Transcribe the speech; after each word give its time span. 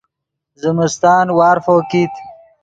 زمستان 0.61 1.27
وارفو 1.37 1.75
کیت 1.89 2.13